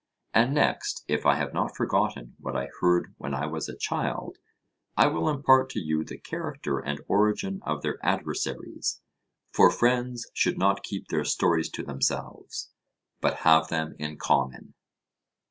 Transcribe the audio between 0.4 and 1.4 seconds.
next, if I